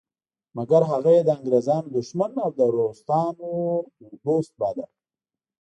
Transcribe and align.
مګر 0.57 0.81
هغه 0.91 1.09
یې 1.15 1.21
د 1.25 1.29
انګریزانو 1.37 1.93
دښمن 1.95 2.31
او 2.45 2.51
د 2.59 2.61
روسانو 2.75 3.51
دوست 4.25 4.51
باله. 4.61 4.85